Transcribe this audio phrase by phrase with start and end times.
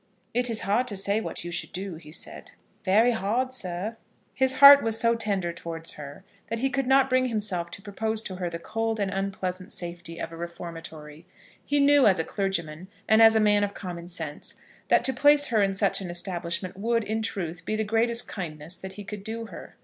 [0.33, 2.49] "It is hard to say what you should do," he said.
[2.83, 3.97] "Very hard, sir."
[4.33, 8.23] His heart was so tender towards her that he could not bring himself to propose
[8.23, 11.27] to her the cold and unpleasant safety of a Reformatory.
[11.63, 14.55] He knew, as a clergyman and as a man of common sense,
[14.87, 18.77] that to place her in such an establishment would, in truth, be the greatest kindness
[18.77, 19.75] that he could do her.